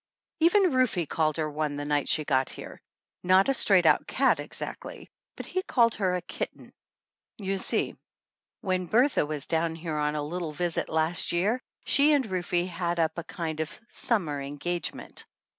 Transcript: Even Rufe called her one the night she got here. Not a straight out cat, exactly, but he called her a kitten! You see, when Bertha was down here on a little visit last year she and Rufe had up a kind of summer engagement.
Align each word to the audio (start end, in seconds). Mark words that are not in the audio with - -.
Even 0.39 0.71
Rufe 0.73 1.07
called 1.07 1.37
her 1.37 1.47
one 1.47 1.75
the 1.75 1.85
night 1.85 2.09
she 2.09 2.25
got 2.25 2.49
here. 2.49 2.81
Not 3.21 3.49
a 3.49 3.53
straight 3.53 3.85
out 3.85 4.07
cat, 4.07 4.39
exactly, 4.39 5.11
but 5.35 5.45
he 5.45 5.61
called 5.61 5.93
her 5.93 6.15
a 6.15 6.23
kitten! 6.23 6.73
You 7.37 7.59
see, 7.59 7.95
when 8.61 8.87
Bertha 8.87 9.27
was 9.27 9.45
down 9.45 9.75
here 9.75 9.97
on 9.99 10.15
a 10.15 10.23
little 10.23 10.53
visit 10.53 10.89
last 10.89 11.31
year 11.33 11.61
she 11.85 12.13
and 12.13 12.25
Rufe 12.25 12.49
had 12.49 12.97
up 12.97 13.19
a 13.19 13.23
kind 13.23 13.59
of 13.59 13.79
summer 13.89 14.41
engagement. 14.41 15.27